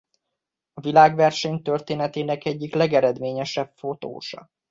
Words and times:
A 0.73 0.81
világverseny 0.81 1.61
történetének 1.61 2.45
egyik 2.45 2.73
legeredményesebb 2.73 3.71
fotósa. 3.75 4.49